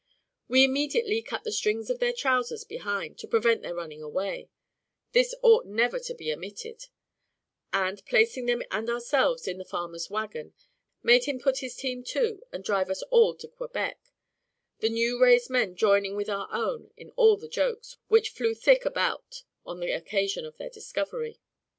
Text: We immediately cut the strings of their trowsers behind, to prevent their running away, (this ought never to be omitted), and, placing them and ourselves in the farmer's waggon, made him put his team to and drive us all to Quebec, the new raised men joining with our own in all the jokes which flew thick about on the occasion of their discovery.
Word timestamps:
We 0.47 0.63
immediately 0.63 1.21
cut 1.21 1.43
the 1.43 1.51
strings 1.51 1.91
of 1.91 1.99
their 1.99 2.11
trowsers 2.11 2.63
behind, 2.63 3.19
to 3.19 3.27
prevent 3.27 3.61
their 3.61 3.75
running 3.75 4.01
away, 4.01 4.49
(this 5.11 5.35
ought 5.43 5.67
never 5.67 5.99
to 5.99 6.15
be 6.15 6.33
omitted), 6.33 6.85
and, 7.71 8.03
placing 8.07 8.47
them 8.47 8.63
and 8.71 8.89
ourselves 8.89 9.47
in 9.47 9.59
the 9.59 9.63
farmer's 9.63 10.09
waggon, 10.09 10.55
made 11.03 11.25
him 11.25 11.39
put 11.39 11.59
his 11.59 11.75
team 11.75 12.03
to 12.05 12.41
and 12.51 12.63
drive 12.63 12.89
us 12.89 13.03
all 13.11 13.35
to 13.35 13.47
Quebec, 13.47 13.99
the 14.79 14.89
new 14.89 15.21
raised 15.21 15.51
men 15.51 15.75
joining 15.75 16.15
with 16.15 16.29
our 16.31 16.47
own 16.51 16.89
in 16.97 17.11
all 17.11 17.37
the 17.37 17.47
jokes 17.47 17.97
which 18.07 18.31
flew 18.31 18.55
thick 18.55 18.85
about 18.87 19.43
on 19.67 19.81
the 19.81 19.91
occasion 19.91 20.45
of 20.45 20.57
their 20.57 20.71
discovery. 20.71 21.39